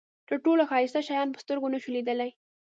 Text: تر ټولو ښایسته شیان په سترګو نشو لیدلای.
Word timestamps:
تر 0.27 0.37
ټولو 0.45 0.63
ښایسته 0.71 0.99
شیان 1.07 1.27
په 1.31 1.39
سترګو 1.43 1.67
نشو 1.73 1.89
لیدلای. 1.95 2.31